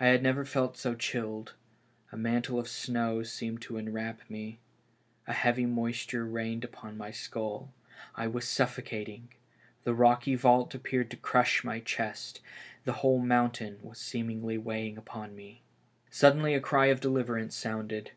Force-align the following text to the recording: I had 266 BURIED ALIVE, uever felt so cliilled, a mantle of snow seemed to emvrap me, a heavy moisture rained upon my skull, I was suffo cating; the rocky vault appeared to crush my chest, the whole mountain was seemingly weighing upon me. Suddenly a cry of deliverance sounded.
I 0.00 0.06
had 0.06 0.24
266 0.24 0.24
BURIED 0.24 0.24
ALIVE, 0.24 0.34
uever 0.34 0.50
felt 0.50 0.76
so 0.76 0.94
cliilled, 0.96 1.54
a 2.10 2.16
mantle 2.16 2.58
of 2.58 2.66
snow 2.66 3.22
seemed 3.22 3.62
to 3.62 3.74
emvrap 3.78 4.28
me, 4.28 4.58
a 5.28 5.32
heavy 5.32 5.66
moisture 5.66 6.24
rained 6.26 6.64
upon 6.64 6.96
my 6.98 7.12
skull, 7.12 7.72
I 8.16 8.26
was 8.26 8.44
suffo 8.44 8.82
cating; 8.84 9.28
the 9.84 9.94
rocky 9.94 10.34
vault 10.34 10.74
appeared 10.74 11.12
to 11.12 11.16
crush 11.16 11.62
my 11.62 11.78
chest, 11.78 12.40
the 12.84 12.94
whole 12.94 13.20
mountain 13.20 13.78
was 13.84 14.00
seemingly 14.00 14.58
weighing 14.58 14.98
upon 14.98 15.36
me. 15.36 15.62
Suddenly 16.10 16.54
a 16.54 16.60
cry 16.60 16.86
of 16.86 17.00
deliverance 17.00 17.54
sounded. 17.54 18.10